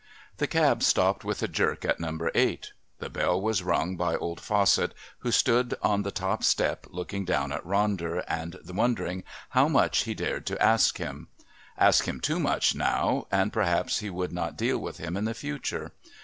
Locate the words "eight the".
2.33-3.07